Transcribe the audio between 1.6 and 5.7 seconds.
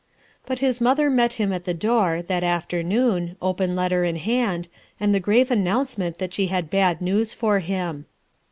the door, that afternoon, open letter in hand, and the grave